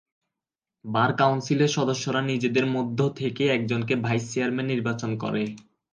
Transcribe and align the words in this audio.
বার 0.85 1.11
কাউন্সিলের 1.15 1.71
সদস্যরা 1.71 2.21
নিজেদের 2.23 2.65
মধ্য 2.75 2.99
থেকে 3.15 3.43
একজনকে 3.47 3.93
ভাইস 3.97 4.23
চেয়ারম্যান 4.31 4.67
নির্বাচন 4.67 5.11
করে। 5.17 5.43